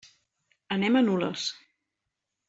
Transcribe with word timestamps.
Anem 0.75 0.97
a 0.97 1.03
Nules. 1.09 1.43